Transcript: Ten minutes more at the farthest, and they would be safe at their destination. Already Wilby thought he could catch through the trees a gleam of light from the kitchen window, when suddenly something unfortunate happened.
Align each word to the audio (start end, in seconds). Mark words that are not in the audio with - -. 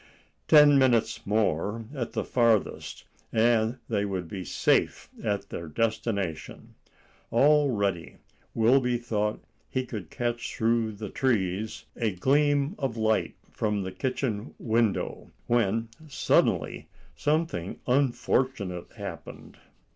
Ten 0.47 0.79
minutes 0.79 1.27
more 1.27 1.85
at 1.93 2.13
the 2.13 2.23
farthest, 2.23 3.03
and 3.31 3.77
they 3.87 4.03
would 4.03 4.27
be 4.27 4.43
safe 4.43 5.09
at 5.23 5.49
their 5.49 5.67
destination. 5.67 6.73
Already 7.31 8.17
Wilby 8.55 8.97
thought 8.97 9.43
he 9.69 9.85
could 9.85 10.09
catch 10.09 10.55
through 10.55 10.93
the 10.93 11.09
trees 11.11 11.85
a 11.95 12.15
gleam 12.15 12.73
of 12.79 12.97
light 12.97 13.35
from 13.51 13.83
the 13.83 13.91
kitchen 13.91 14.55
window, 14.57 15.29
when 15.45 15.89
suddenly 16.07 16.87
something 17.15 17.79
unfortunate 17.85 18.91
happened. 18.93 19.59